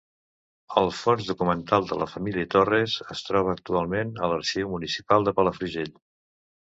El 0.81 0.87
fons 0.99 1.27
documental 1.31 1.83
de 1.91 1.97
la 2.03 2.07
família 2.13 2.49
Torres 2.55 2.95
es 3.15 3.21
troba 3.27 3.53
actualment 3.57 4.15
a 4.21 4.31
l'Arxiu 4.33 4.71
Municipal 4.73 5.29
de 5.29 5.35
Palafrugell. 5.41 5.93